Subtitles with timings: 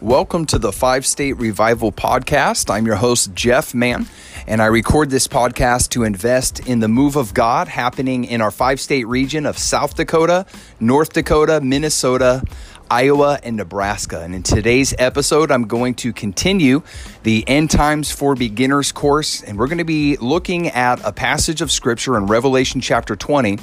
[0.00, 2.70] Welcome to the Five State Revival Podcast.
[2.72, 4.06] I'm your host, Jeff Mann,
[4.46, 8.52] and I record this podcast to invest in the move of God happening in our
[8.52, 10.46] five state region of South Dakota,
[10.78, 12.44] North Dakota, Minnesota,
[12.88, 14.20] Iowa, and Nebraska.
[14.20, 16.82] And in today's episode, I'm going to continue
[17.24, 21.60] the End Times for Beginners course, and we're going to be looking at a passage
[21.60, 23.58] of Scripture in Revelation chapter 20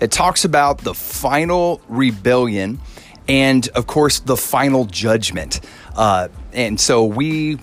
[0.00, 2.78] that talks about the final rebellion
[3.28, 5.60] and of course the final judgment.
[5.94, 7.58] Uh, and so we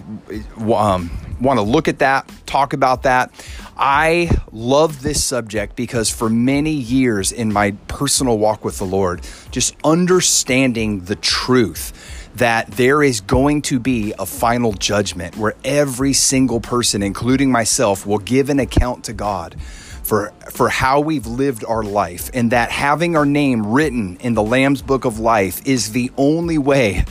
[0.72, 1.10] um,
[1.42, 3.32] want to look at that, talk about that.
[3.78, 9.22] I love this subject because for many years in my personal walk with the Lord,
[9.52, 16.14] just understanding the truth that there is going to be a final judgment where every
[16.14, 19.56] single person, including myself, will give an account to God
[20.06, 24.44] for for how we've lived our life and that having our name written in the
[24.44, 27.04] lamb's book of life is the only way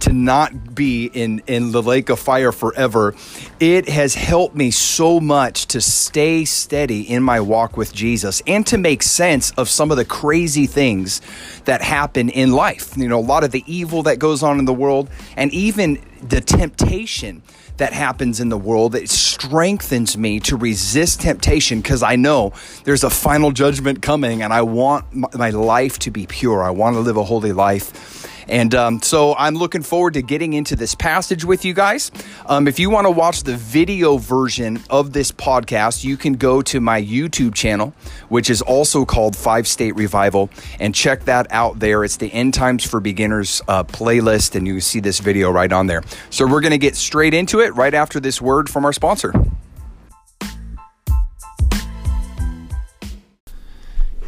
[0.00, 3.14] to not be in in the lake of fire forever.
[3.58, 8.66] It has helped me so much to stay steady in my walk with Jesus and
[8.66, 11.22] to make sense of some of the crazy things
[11.64, 12.96] that happen in life.
[12.98, 16.02] You know a lot of the evil that goes on in the world and even
[16.20, 17.42] the temptation
[17.76, 18.94] that happens in the world.
[18.94, 22.52] It strengthens me to resist temptation because I know
[22.84, 26.62] there's a final judgment coming and I want my life to be pure.
[26.62, 28.28] I want to live a holy life.
[28.48, 32.10] And um, so I'm looking forward to getting into this passage with you guys.
[32.46, 36.62] Um, if you want to watch the video version of this podcast, you can go
[36.62, 37.94] to my YouTube channel,
[38.28, 42.04] which is also called Five State Revival, and check that out there.
[42.04, 45.86] It's the End Times for Beginners uh, playlist, and you see this video right on
[45.86, 46.02] there.
[46.30, 49.32] So we're going to get straight into it right after this word from our sponsor.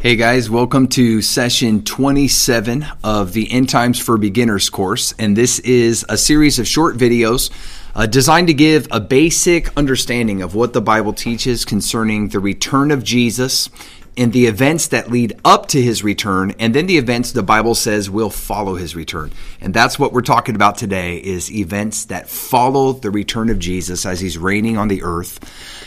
[0.05, 5.15] Hey guys, welcome to session 27 of the End Times for Beginners course.
[5.19, 7.51] And this is a series of short videos
[7.95, 12.91] uh, designed to give a basic understanding of what the Bible teaches concerning the return
[12.91, 13.71] of Jesus
[14.17, 17.75] and the events that lead up to his return and then the events the bible
[17.75, 19.31] says will follow his return
[19.61, 24.07] and that's what we're talking about today is events that follow the return of jesus
[24.07, 25.41] as he's reigning on the earth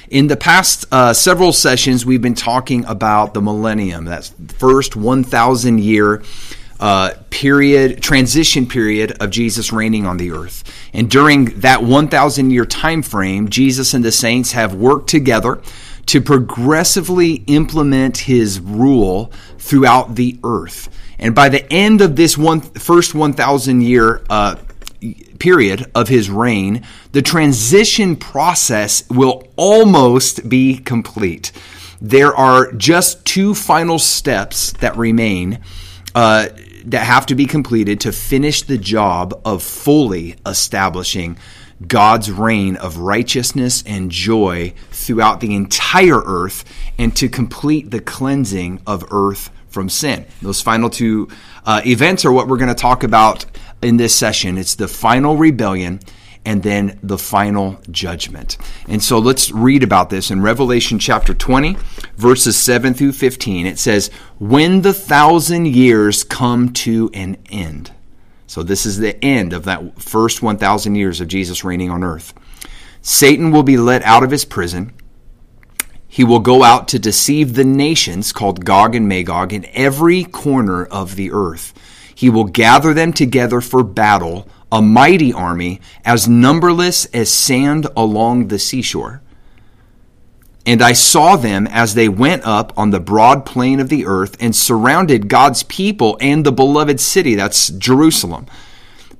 [0.09, 5.79] in the past uh, several sessions we've been talking about the millennium that's first 1000
[5.79, 6.21] year
[6.79, 10.63] uh, period, transition period of Jesus reigning on the earth.
[10.93, 15.59] And during that 1,000 year time frame, Jesus and the saints have worked together
[16.07, 20.89] to progressively implement his rule throughout the earth.
[21.19, 24.55] And by the end of this one, first 1,000 year uh,
[25.39, 31.51] period of his reign, the transition process will almost be complete.
[32.01, 35.59] There are just two final steps that remain.
[36.15, 36.47] Uh,
[36.85, 41.37] that have to be completed to finish the job of fully establishing
[41.85, 46.65] God's reign of righteousness and joy throughout the entire earth
[46.97, 50.25] and to complete the cleansing of earth from sin.
[50.41, 51.27] Those final two
[51.65, 53.45] uh, events are what we're going to talk about
[53.81, 54.57] in this session.
[54.57, 55.99] It's the final rebellion
[56.47, 58.57] and then the final judgment.
[58.87, 61.75] And so let's read about this in Revelation chapter 20,
[62.15, 63.65] verses 7 through 15.
[63.65, 64.09] It says,
[64.39, 67.91] When the thousand years come to an end.
[68.47, 72.33] So this is the end of that first 1,000 years of Jesus reigning on earth.
[73.01, 74.93] Satan will be let out of his prison.
[76.07, 80.85] He will go out to deceive the nations called Gog and Magog in every corner
[80.85, 81.73] of the earth.
[82.15, 88.47] He will gather them together for battle, a mighty army, as numberless as sand along
[88.47, 89.21] the seashore.
[90.67, 94.35] And I saw them as they went up on the broad plain of the earth
[94.41, 98.47] and surrounded God's people and the beloved city, that's Jerusalem.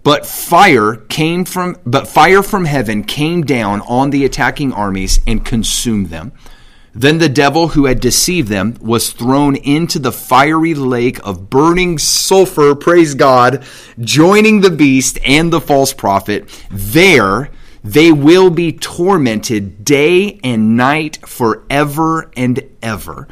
[0.03, 5.45] But fire came from but fire from heaven came down on the attacking armies and
[5.45, 6.33] consumed them.
[6.93, 11.97] Then the devil who had deceived them was thrown into the fiery lake of burning
[11.97, 13.63] sulfur, praise God,
[14.00, 16.50] joining the beast and the false prophet.
[16.71, 17.51] There
[17.88, 23.28] they will be tormented day and night forever and ever.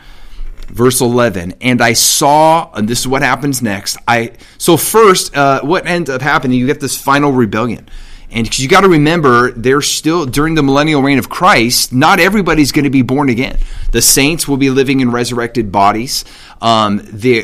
[0.68, 3.98] Verse 11, and I saw, and this is what happens next.
[4.07, 6.57] I so first, uh, what ends up happening?
[6.57, 7.90] You get this final rebellion.
[8.31, 12.72] And you got to remember, there's still during the millennial reign of Christ, not everybody's
[12.72, 13.60] going to be born again.
[13.92, 16.25] The saints will be living in resurrected bodies,
[16.62, 16.98] um,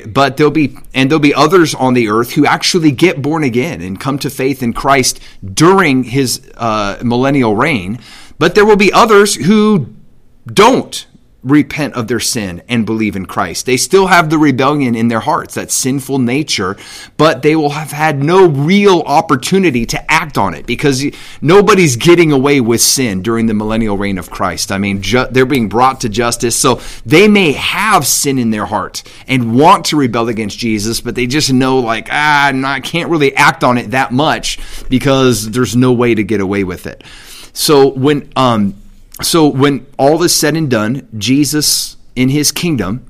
[0.07, 3.81] but there'll be and there'll be others on the earth who actually get born again
[3.81, 7.99] and come to faith in Christ during His uh, millennial reign.
[8.39, 9.93] But there will be others who
[10.47, 11.05] don't
[11.43, 13.65] repent of their sin and believe in Christ.
[13.65, 16.77] They still have the rebellion in their hearts, that sinful nature,
[17.17, 21.03] but they will have had no real opportunity to act on it because
[21.41, 24.71] nobody's getting away with sin during the millennial reign of Christ.
[24.71, 26.55] I mean, ju- they're being brought to justice.
[26.55, 31.15] So they may have sin in their heart and want to rebel against Jesus, but
[31.15, 34.59] they just know, like, ah, I can't really act on it that much
[34.89, 37.03] because there's no way to get away with it.
[37.53, 38.75] So when, um,
[39.21, 43.05] so when all is said and done, Jesus in his kingdom,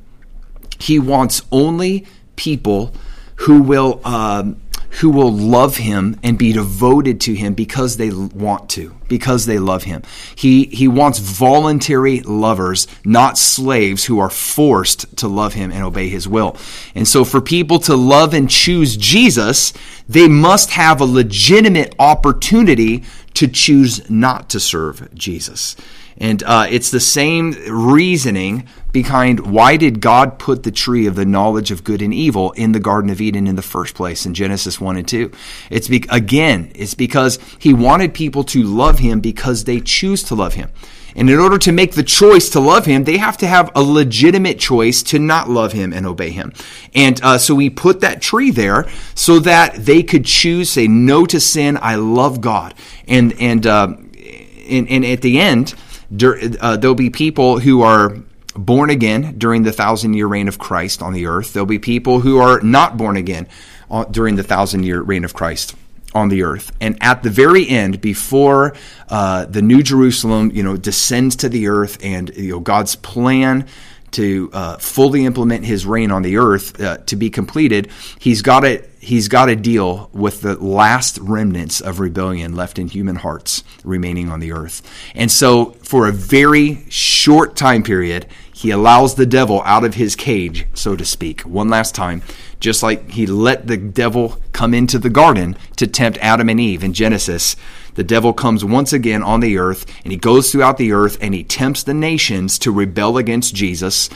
[0.80, 2.06] he wants only
[2.36, 2.94] people
[3.36, 4.62] who will um,
[5.00, 9.58] who will love him and be devoted to him because they want to, because they
[9.58, 10.02] love him.
[10.36, 16.10] He he wants voluntary lovers, not slaves who are forced to love him and obey
[16.10, 16.58] his will.
[16.94, 19.72] And so for people to love and choose Jesus,
[20.10, 23.04] they must have a legitimate opportunity
[23.36, 25.76] to choose not to serve Jesus.
[26.18, 31.26] And uh, it's the same reasoning behind why did God put the tree of the
[31.26, 34.34] knowledge of good and evil in the Garden of Eden in the first place in
[34.34, 35.32] Genesis 1 and 2?
[35.70, 40.36] It's be- again, it's because he wanted people to love him because they choose to
[40.36, 40.70] love him.
[41.16, 43.82] And in order to make the choice to love him, they have to have a
[43.82, 46.54] legitimate choice to not love him and obey him.
[46.94, 51.26] And uh, so he put that tree there so that they could choose, say no
[51.26, 51.78] to sin.
[51.82, 52.74] I love God.
[53.08, 53.96] And, and, uh,
[54.70, 55.76] and, and at the end,
[56.12, 58.18] uh, there'll be people who are
[58.56, 61.54] born again during the thousand year reign of Christ on the earth.
[61.54, 63.48] There'll be people who are not born again
[64.12, 65.76] during the thousand year reign of Christ
[66.14, 66.72] on the earth.
[66.82, 68.76] And at the very end, before
[69.10, 73.68] uh, the New Jerusalem, you know, descends to the earth, and you know God's plan
[74.12, 78.62] to uh, fully implement His reign on the earth uh, to be completed, He's got
[78.62, 83.64] to he's got to deal with the last remnants of rebellion left in human hearts
[83.84, 84.88] remaining on the earth.
[85.16, 88.28] And so, for a very short time period,
[88.62, 92.22] he allows the devil out of his cage, so to speak, one last time,
[92.60, 96.84] just like he let the devil come into the garden to tempt Adam and Eve
[96.84, 97.56] in Genesis
[97.96, 101.34] the devil comes once again on the earth and he goes throughout the earth and
[101.34, 104.10] he tempts the nations to rebel against Jesus.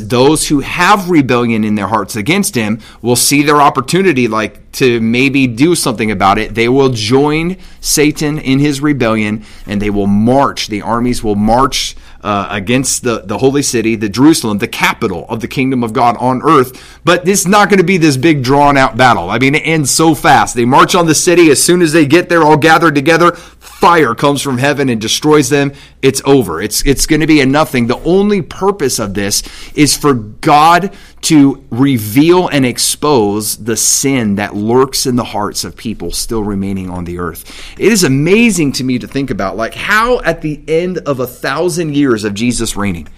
[0.00, 5.00] Those who have rebellion in their hearts against him will see their opportunity like to
[5.00, 6.54] maybe do something about it.
[6.54, 10.68] They will join Satan in his rebellion and they will march.
[10.68, 15.40] The armies will march uh, against the, the holy city, the Jerusalem, the capital of
[15.40, 17.00] the kingdom of God on earth.
[17.04, 19.30] But it's not going to be this big drawn out battle.
[19.30, 20.54] I mean, it ends so fast.
[20.54, 21.50] They march on the city.
[21.50, 25.48] As soon as they get there, all gathered together, fire comes from heaven and destroys
[25.48, 25.72] them,
[26.02, 26.60] it's over.
[26.60, 27.86] It's, it's going to be a nothing.
[27.86, 29.42] The only purpose of this
[29.74, 35.76] is for God to reveal and expose the sin that lurks in the hearts of
[35.76, 37.74] people still remaining on the earth.
[37.78, 41.26] It is amazing to me to think about, like, how at the end of a
[41.26, 43.08] thousand years of Jesus reigning,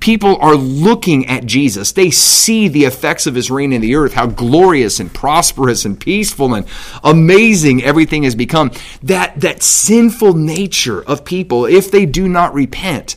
[0.00, 1.92] people are looking at Jesus.
[1.92, 5.98] They see the effects of his reign in the earth, how glorious and prosperous and
[5.98, 6.66] peaceful and
[7.02, 8.70] amazing everything has become.
[9.02, 13.16] That, that sinful nature of people, if they do not repent,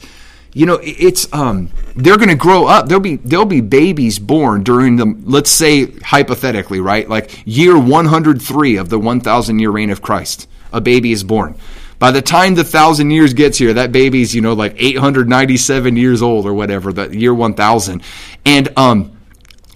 [0.53, 2.87] you know, it's um, they're going to grow up.
[2.87, 7.07] There'll be there'll be babies born during the let's say hypothetically, right?
[7.07, 11.55] Like year 103 of the 1000 year reign of Christ, a baby is born.
[11.99, 16.23] By the time the thousand years gets here, that baby's, you know, like 897 years
[16.23, 18.01] old or whatever, the year 1000.
[18.43, 19.15] And, um,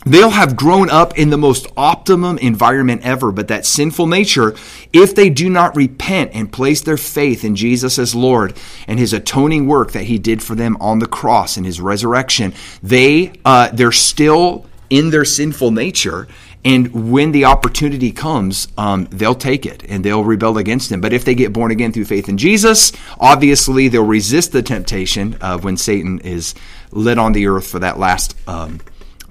[0.05, 4.55] they'll have grown up in the most optimum environment ever, but that sinful nature,
[4.93, 8.55] if they do not repent and place their faith in Jesus as Lord
[8.87, 12.53] and His atoning work that He did for them on the cross and His resurrection,
[12.81, 16.27] they uh, they're still in their sinful nature,
[16.63, 20.99] and when the opportunity comes, um, they'll take it and they'll rebel against him.
[20.99, 25.35] But if they get born again through faith in Jesus, obviously they'll resist the temptation
[25.41, 26.55] of when Satan is
[26.91, 28.79] led on the earth for that last um,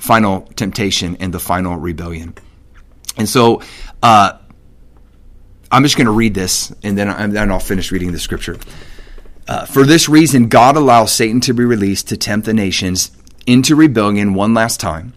[0.04, 2.34] final temptation and the final rebellion.
[3.16, 3.62] And so
[4.02, 4.38] uh,
[5.70, 8.58] I'm just going to read this and then, and then I'll finish reading the scripture.
[9.48, 13.12] Uh, for this reason, God allows Satan to be released to tempt the nations
[13.46, 15.14] into rebellion one last time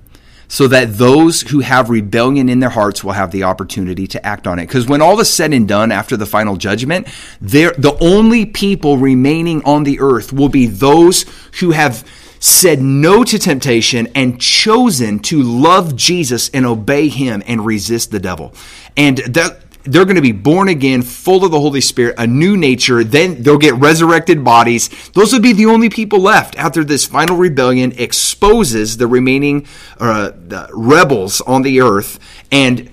[0.48, 4.48] so that those who have rebellion in their hearts will have the opportunity to act
[4.48, 4.68] on it.
[4.68, 7.08] Because when all is said and done after the final judgment,
[7.42, 11.26] the only people remaining on the earth will be those
[11.60, 12.06] who have
[12.40, 18.20] said no to temptation and chosen to love Jesus and obey him and resist the
[18.20, 18.54] devil.
[18.96, 22.58] And that they're going to be born again, full of the Holy Spirit, a new
[22.58, 23.04] nature.
[23.04, 24.90] Then they'll get resurrected bodies.
[25.12, 29.66] Those would be the only people left after this final rebellion exposes the remaining
[30.00, 32.20] uh, the rebels on the earth.
[32.52, 32.92] And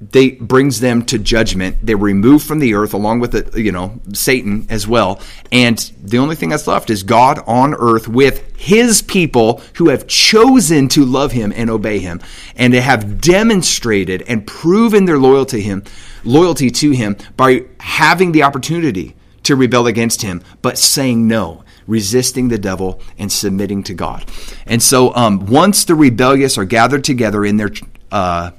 [0.00, 1.76] they brings them to judgment.
[1.82, 5.20] They're removed from the earth along with the, you know Satan as well.
[5.50, 10.06] And the only thing that's left is God on earth with his people who have
[10.06, 12.20] chosen to love him and obey him
[12.56, 15.84] and they have demonstrated and proven their loyalty to him,
[16.24, 22.48] loyalty to him by having the opportunity to rebel against him but saying no resisting
[22.48, 24.30] the devil and submitting to God.
[24.66, 27.70] And so, um, once the rebellious are gathered together in their
[28.12, 28.50] uh,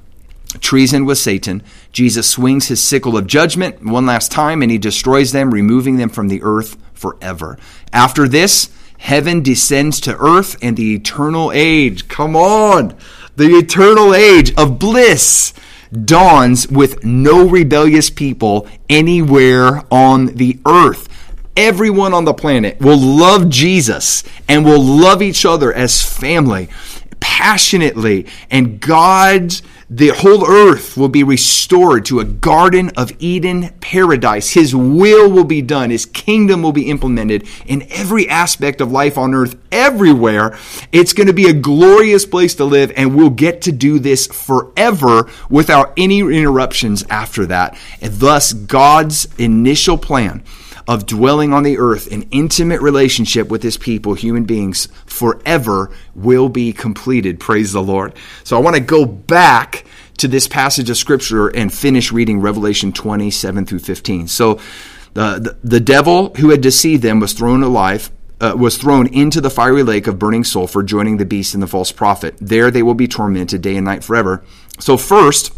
[0.59, 5.31] treason with Satan, Jesus swings his sickle of judgment one last time and he destroys
[5.31, 7.57] them, removing them from the earth forever.
[7.93, 12.95] After this, heaven descends to earth and the eternal age, come on,
[13.35, 15.53] the eternal age of bliss
[16.05, 21.07] dawns with no rebellious people anywhere on the earth.
[21.55, 26.69] Everyone on the planet will love Jesus and will love each other as family
[27.19, 34.51] passionately, and God's the whole earth will be restored to a Garden of Eden paradise.
[34.51, 35.89] His will will be done.
[35.89, 40.55] His kingdom will be implemented in every aspect of life on earth, everywhere.
[40.91, 44.27] It's going to be a glorious place to live, and we'll get to do this
[44.27, 47.75] forever without any interruptions after that.
[47.99, 50.43] And thus, God's initial plan
[50.89, 56.49] of dwelling on the earth in intimate relationship with his people, human beings, forever will
[56.49, 57.39] be completed.
[57.39, 58.11] Praise the Lord.
[58.43, 59.85] So I want to go back
[60.17, 64.27] to this passage of scripture and finish reading Revelation 27 through 15.
[64.29, 64.55] So
[65.13, 68.09] the, the, the devil who had deceived them was thrown alive.
[68.41, 71.67] Uh, was thrown into the fiery lake of burning sulfur, joining the beast and the
[71.67, 72.33] false prophet.
[72.39, 74.45] There they will be tormented day and night forever.
[74.79, 75.53] So, first,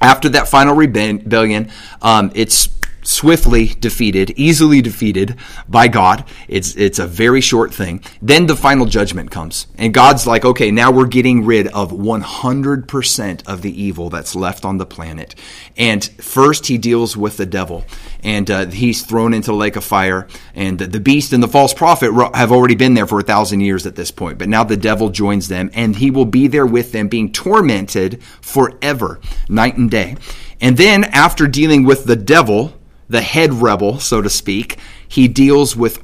[0.00, 2.68] after that final rebellion, um, it's
[3.02, 5.36] swiftly defeated, easily defeated
[5.68, 6.24] by God.
[6.48, 8.02] It's it's a very short thing.
[8.20, 9.66] Then the final judgment comes.
[9.76, 14.64] And God's like, "Okay, now we're getting rid of 100% of the evil that's left
[14.64, 15.34] on the planet."
[15.76, 17.84] And first he deals with the devil.
[18.22, 20.28] And uh, he's thrown into the lake of fire.
[20.54, 23.60] And the, the beast and the false prophet have already been there for a thousand
[23.60, 24.38] years at this point.
[24.38, 28.22] But now the devil joins them, and he will be there with them, being tormented
[28.40, 30.16] forever, night and day.
[30.60, 35.76] And then, after dealing with the devil, the head rebel, so to speak, he deals
[35.76, 36.02] with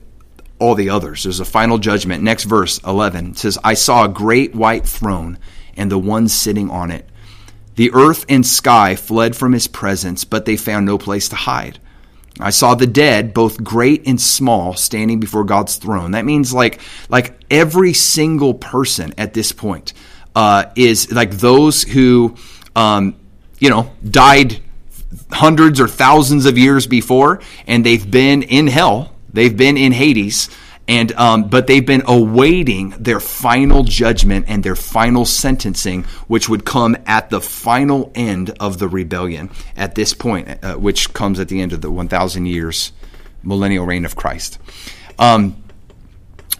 [0.59, 1.23] all the others.
[1.23, 2.23] There's a final judgment.
[2.23, 5.38] Next verse, 11, says, I saw a great white throne
[5.76, 7.09] and the one sitting on it.
[7.76, 11.78] The earth and sky fled from his presence, but they found no place to hide.
[12.40, 16.12] I saw the dead, both great and small, standing before God's throne.
[16.12, 19.93] That means like like every single person at this point
[20.37, 22.37] uh, is like those who
[22.76, 23.17] um,
[23.59, 24.61] you know died
[25.31, 29.15] hundreds or thousands of years before, and they've been in hell.
[29.33, 30.49] They've been in Hades,
[30.87, 36.65] and um, but they've been awaiting their final judgment and their final sentencing, which would
[36.65, 39.50] come at the final end of the rebellion.
[39.77, 42.93] At this point, uh, which comes at the end of the 1,000 years
[43.43, 44.59] millennial reign of Christ.
[45.19, 45.62] Um,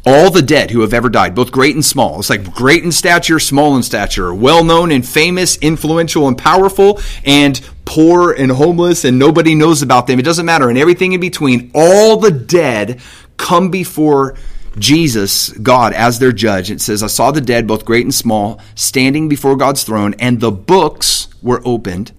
[0.07, 2.19] all the dead who have ever died, both great and small.
[2.19, 7.01] It's like great in stature, small in stature, well known and famous, influential and powerful,
[7.25, 10.19] and poor and homeless, and nobody knows about them.
[10.19, 10.69] It doesn't matter.
[10.69, 13.01] And everything in between, all the dead
[13.37, 14.37] come before
[14.79, 16.71] Jesus, God, as their judge.
[16.71, 20.41] It says, I saw the dead, both great and small, standing before God's throne, and
[20.41, 22.13] the books were opened,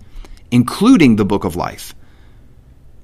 [0.51, 1.93] including the book of life.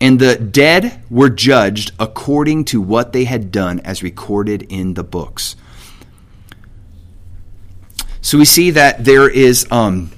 [0.02, 5.04] And the dead were judged according to what they had done as recorded in the
[5.04, 5.56] books.
[8.22, 10.12] So we see that there is, um,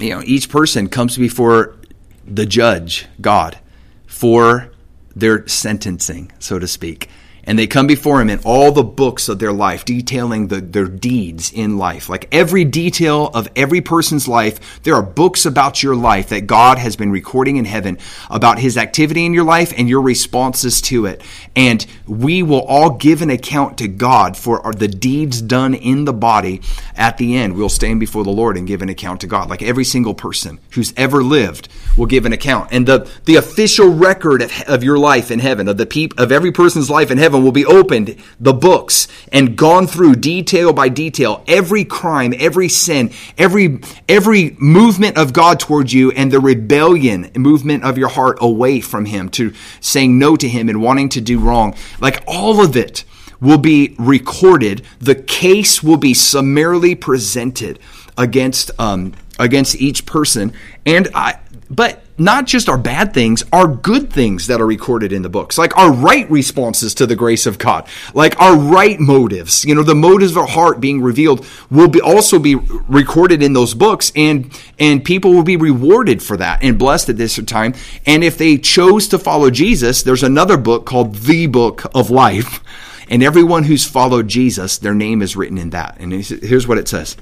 [0.00, 1.76] you know, each person comes before
[2.24, 3.58] the judge, God,
[4.06, 4.72] for
[5.14, 7.08] their sentencing, so to speak
[7.46, 10.88] and they come before him in all the books of their life, detailing the, their
[10.88, 12.08] deeds in life.
[12.08, 16.78] Like every detail of every person's life, there are books about your life that God
[16.78, 17.98] has been recording in heaven
[18.28, 21.22] about his activity in your life and your responses to it.
[21.54, 26.12] And we will all give an account to God for the deeds done in the
[26.12, 26.62] body.
[26.96, 29.48] At the end, we'll stand before the Lord and give an account to God.
[29.48, 32.70] Like every single person who's ever lived will give an account.
[32.72, 36.32] And the, the official record of, of your life in heaven, of the peop, of
[36.32, 40.72] every person's life in heaven, heaven will be opened, the books, and gone through detail
[40.72, 46.40] by detail, every crime, every sin, every, every movement of God towards you, and the
[46.40, 51.08] rebellion movement of your heart away from Him to saying no to Him and wanting
[51.10, 51.74] to do wrong.
[52.00, 53.04] Like all of it
[53.40, 54.82] will be recorded.
[54.98, 57.78] The case will be summarily presented
[58.16, 60.54] against um, against each person.
[60.86, 61.38] And I,
[61.70, 65.58] but not just our bad things, our good things that are recorded in the books,
[65.58, 69.64] like our right responses to the grace of God, like our right motives.
[69.64, 73.52] You know, the motives of our heart being revealed will be also be recorded in
[73.52, 77.74] those books, and and people will be rewarded for that and blessed at this time.
[78.06, 82.60] And if they chose to follow Jesus, there's another book called the Book of Life,
[83.08, 85.98] and everyone who's followed Jesus, their name is written in that.
[85.98, 87.16] And here's what it says.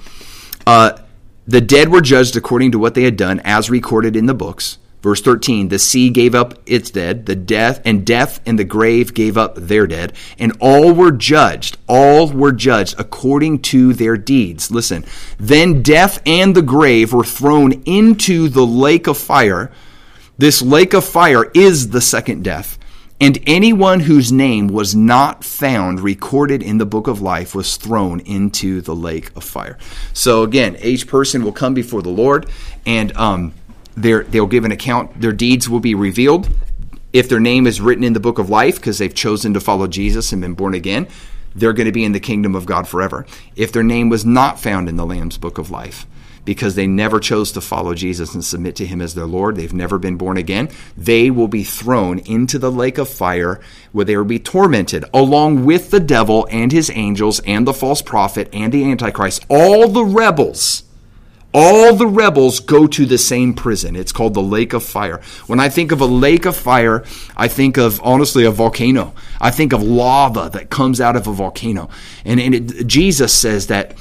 [0.67, 0.99] Uh,
[1.47, 4.79] the dead were judged according to what they had done, as recorded in the books.
[5.03, 9.13] Verse 13, the sea gave up its dead, the death and death and the grave
[9.13, 14.71] gave up their dead, and all were judged, all were judged according to their deeds.
[14.71, 15.05] Listen,
[15.39, 19.71] then death and the grave were thrown into the lake of fire.
[20.39, 22.79] This lake of fire is the second death.
[23.21, 28.21] And anyone whose name was not found recorded in the book of life was thrown
[28.21, 29.79] into the lake of fire.
[30.13, 32.51] So again, each person will come before the Lord,
[32.85, 33.55] and um,
[33.97, 35.21] they'll give an account.
[35.21, 36.49] Their deeds will be revealed.
[37.13, 39.87] If their name is written in the book of life because they've chosen to follow
[39.87, 41.07] Jesus and been born again,
[41.55, 43.25] they're going to be in the kingdom of God forever.
[43.55, 46.07] If their name was not found in the Lamb's book of life,
[46.45, 49.57] because they never chose to follow Jesus and submit to him as their Lord.
[49.57, 50.69] They've never been born again.
[50.97, 53.61] They will be thrown into the lake of fire
[53.93, 58.03] where they will be tormented along with the devil and his angels and the false
[58.03, 59.45] prophet and the Antichrist.
[59.49, 60.85] All the rebels.
[61.57, 63.95] All the rebels go to the same prison.
[63.95, 65.21] It's called the lake of fire.
[65.47, 67.05] When I think of a lake of fire,
[67.37, 69.15] I think of honestly a volcano.
[69.41, 71.91] I think of lava that comes out of a volcano.
[72.25, 73.97] And, and it, Jesus says that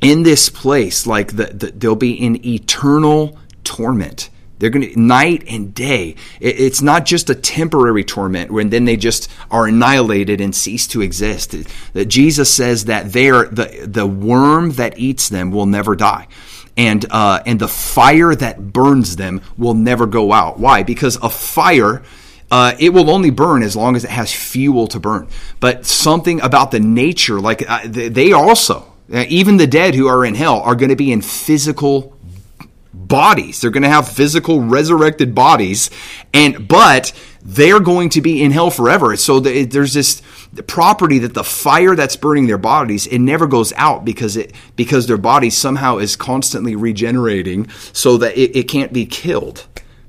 [0.00, 4.30] in this place, like the, the, they'll be in eternal torment.
[4.58, 6.16] They're going to night and day.
[6.40, 10.86] It, it's not just a temporary torment when then they just are annihilated and cease
[10.88, 11.54] to exist.
[11.92, 16.28] That Jesus says that they're the the worm that eats them will never die.
[16.76, 20.60] And, uh, and the fire that burns them will never go out.
[20.60, 20.84] Why?
[20.84, 22.04] Because a fire
[22.50, 25.28] uh, it will only burn as long as it has fuel to burn.
[25.60, 30.24] But something about the nature, like uh, they also, uh, even the dead who are
[30.24, 32.16] in hell are going to be in physical
[32.92, 33.60] bodies.
[33.60, 35.90] They're going to have physical resurrected bodies,
[36.34, 37.12] and but
[37.42, 39.16] they're going to be in hell forever.
[39.16, 40.20] So the, there's this
[40.66, 45.06] property that the fire that's burning their bodies it never goes out because it because
[45.06, 49.66] their body somehow is constantly regenerating so that it, it can't be killed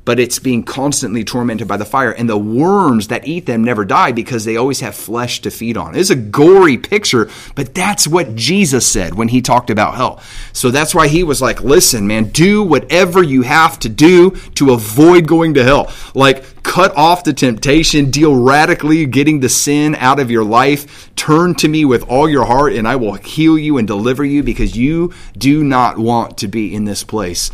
[0.10, 2.10] but it's being constantly tormented by the fire.
[2.10, 5.78] And the worms that eat them never die because they always have flesh to feed
[5.78, 5.95] on.
[5.95, 10.19] It's a gory picture, but that's what Jesus said when he talked about hell.
[10.52, 14.74] So that's why he was like, listen, man, do whatever you have to do to
[14.74, 15.93] avoid going to hell.
[16.15, 21.15] Like, cut off the temptation, deal radically getting the sin out of your life.
[21.15, 24.41] Turn to me with all your heart, and I will heal you and deliver you
[24.41, 27.52] because you do not want to be in this place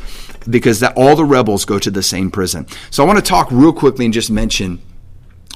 [0.50, 2.68] because that all the rebels go to the same prison.
[2.92, 4.82] So I want to talk real quickly and just mention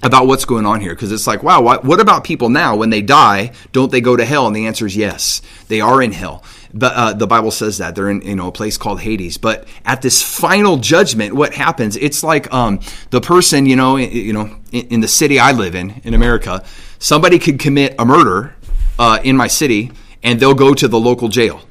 [0.01, 2.75] about what's going on here because it's like wow what, about people now?
[2.75, 4.47] When they die don't they go to hell?
[4.47, 5.41] And the answer is yes.
[5.67, 6.43] They are in hell.
[6.73, 7.95] But uh, the bible says that.
[7.95, 9.37] They're in you know a place called hades.
[9.37, 11.97] But at this final judgment what happens?
[11.97, 15.75] It's like um, the person you know you know in, in, the city i live
[15.75, 16.63] in in america
[16.99, 18.55] somebody could commit a murder
[18.99, 21.61] uh, in my city and they'll go to the local jail.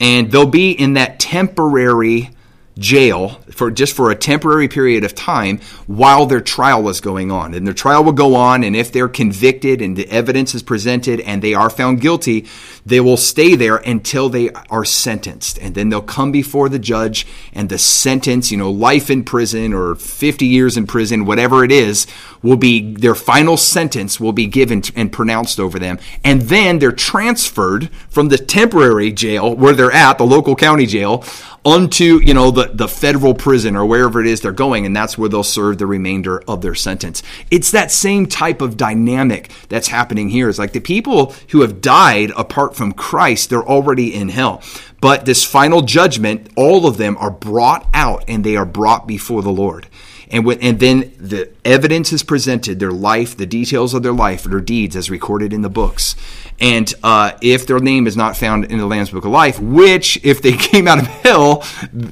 [0.00, 2.30] And they'll be in that temporary
[2.78, 7.54] jail for just for a temporary period of time while their trial was going on.
[7.54, 11.20] And their trial will go on, and if they're convicted and the evidence is presented
[11.20, 12.46] and they are found guilty,
[12.84, 15.58] they will stay there until they are sentenced.
[15.58, 19.72] And then they'll come before the judge, and the sentence, you know, life in prison
[19.72, 22.06] or 50 years in prison, whatever it is,
[22.42, 25.98] will be their final sentence will be given and pronounced over them.
[26.22, 31.24] And then they're transferred from the temporary jail where they're at, the local county jail,
[31.64, 35.16] unto, you know, the, the federal prison or wherever it is they're going, and that's
[35.16, 37.22] where they'll serve the remainder of their sentence.
[37.50, 40.48] It's that same type of dynamic that's happening here.
[40.48, 44.62] It's like the people who have died apart from Christ, they're already in hell.
[45.00, 49.42] But this final judgment, all of them are brought out and they are brought before
[49.42, 49.86] the Lord.
[50.30, 54.44] And, when, and then the evidence is presented, their life, the details of their life,
[54.44, 56.16] their deeds as recorded in the books.
[56.58, 60.18] And uh, if their name is not found in the Lamb's Book of Life, which
[60.24, 61.64] if they came out of hell,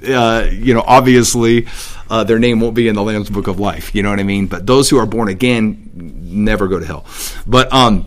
[0.07, 1.67] uh, you know, obviously
[2.11, 3.95] uh, their name won't be in the Lamb's Book of Life.
[3.95, 4.47] You know what I mean?
[4.47, 7.07] But those who are born again never go to hell.
[7.47, 8.07] But um,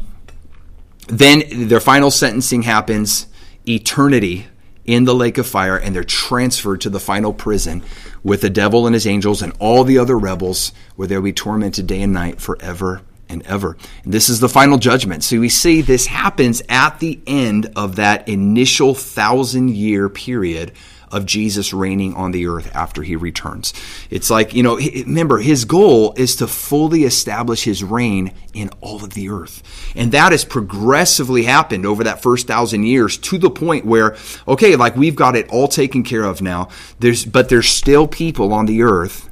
[1.07, 3.27] then their final sentencing happens,
[3.67, 4.47] eternity
[4.87, 7.83] in the lake of fire, and they're transferred to the final prison
[8.23, 11.85] with the devil and his angels and all the other rebels, where they'll be tormented
[11.85, 13.77] day and night forever and ever.
[14.03, 15.23] And this is the final judgment.
[15.23, 20.71] So we see this happens at the end of that initial thousand year period
[21.11, 23.73] of Jesus reigning on the earth after he returns.
[24.09, 29.03] It's like, you know, remember, his goal is to fully establish his reign in all
[29.03, 29.63] of the earth.
[29.95, 34.15] And that has progressively happened over that first thousand years to the point where,
[34.47, 36.69] okay, like we've got it all taken care of now.
[36.99, 39.29] There's, but there's still people on the earth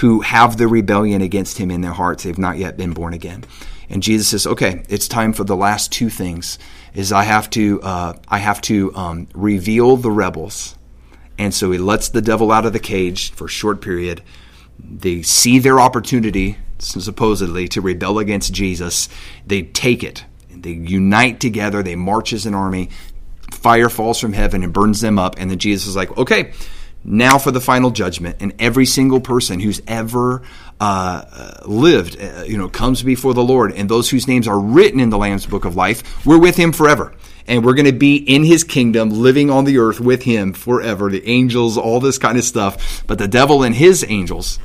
[0.00, 2.24] who have the rebellion against him in their hearts.
[2.24, 3.44] They've not yet been born again.
[3.88, 6.58] And Jesus says, okay, it's time for the last two things
[6.94, 10.76] is I have to, uh, I have to um, reveal the rebels.
[11.38, 14.22] And so he lets the devil out of the cage for a short period.
[14.78, 19.08] They see their opportunity, supposedly, to rebel against Jesus.
[19.46, 20.24] They take it.
[20.50, 21.82] They unite together.
[21.82, 22.90] They march as an army.
[23.52, 25.36] Fire falls from heaven and burns them up.
[25.38, 26.52] And then Jesus is like, okay,
[27.02, 28.36] now for the final judgment.
[28.40, 30.42] And every single person who's ever
[30.80, 35.00] uh, lived, uh, you know, comes before the Lord, and those whose names are written
[35.00, 37.14] in the Lamb's Book of Life, we're with Him forever.
[37.46, 41.10] And we're going to be in His kingdom, living on the earth with Him forever.
[41.10, 43.04] The angels, all this kind of stuff.
[43.06, 44.58] But the devil and his angels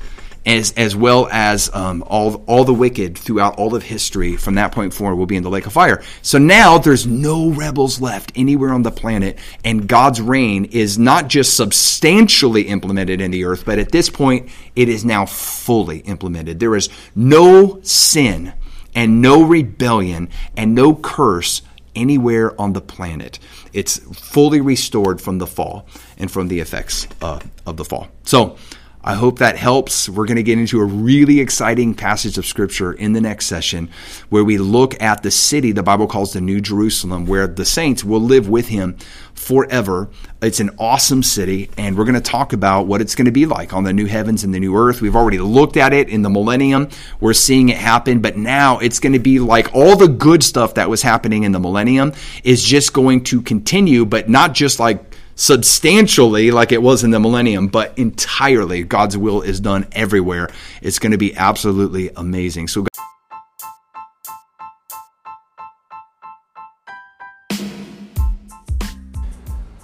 [0.46, 4.72] as as well as um, all all the wicked throughout all of history from that
[4.72, 6.02] point forward will be in the lake of fire.
[6.22, 11.28] So now there's no rebels left anywhere on the planet, and God's reign is not
[11.28, 16.60] just substantially implemented in the earth, but at this point it is now fully implemented.
[16.60, 18.54] There is no sin
[18.96, 21.62] and no rebellion and no curse
[21.96, 23.40] anywhere on the planet.
[23.74, 25.86] It's fully restored from the fall
[26.18, 28.08] and from the effects uh, of the fall.
[28.24, 28.58] So
[29.02, 30.10] I hope that helps.
[30.10, 33.90] We're going to get into a really exciting passage of scripture in the next session
[34.28, 38.04] where we look at the city the Bible calls the New Jerusalem, where the saints
[38.04, 38.98] will live with him
[39.34, 40.10] forever.
[40.42, 43.46] It's an awesome city, and we're going to talk about what it's going to be
[43.46, 45.02] like on the new heavens and the new earth.
[45.02, 46.90] We've already looked at it in the millennium.
[47.22, 50.74] We're seeing it happen, but now it's going to be like all the good stuff
[50.74, 52.12] that was happening in the millennium
[52.44, 55.09] is just going to continue, but not just like
[55.40, 60.50] substantially like it was in the millennium, but entirely God's will is done everywhere.
[60.82, 62.68] It's going to be absolutely amazing.
[62.68, 62.86] So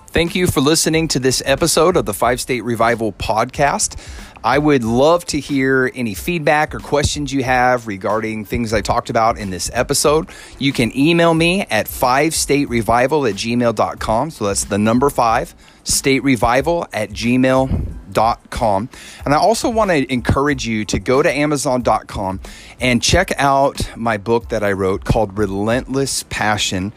[0.09, 3.97] Thank you for listening to this episode of the Five State Revival podcast.
[4.45, 9.09] I would love to hear any feedback or questions you have regarding things I talked
[9.09, 10.29] about in this episode.
[10.59, 14.29] You can email me at 5staterevival at gmail.com.
[14.29, 18.89] So that's the number five, staterevival at gmail.com.
[19.25, 22.39] And I also want to encourage you to go to amazon.com
[22.79, 26.93] and check out my book that I wrote called Relentless Passion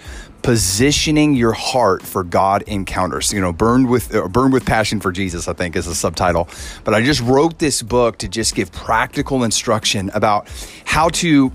[0.49, 3.35] positioning your heart for God encounters.
[3.35, 6.49] You know, burned with uh, burned with passion for Jesus, I think is the subtitle.
[6.85, 10.49] But I just wrote this book to just give practical instruction about
[10.87, 11.53] how to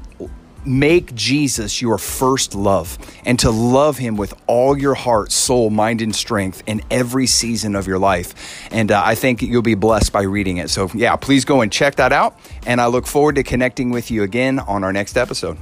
[0.64, 6.00] make Jesus your first love and to love him with all your heart, soul, mind,
[6.04, 8.70] and strength in every season of your life.
[8.72, 10.70] And uh, I think you'll be blessed by reading it.
[10.70, 12.40] So, yeah, please go and check that out.
[12.68, 15.58] And I look forward to connecting with you again on our next episode.